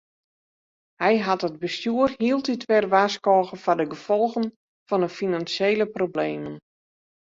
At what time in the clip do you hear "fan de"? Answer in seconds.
4.87-5.09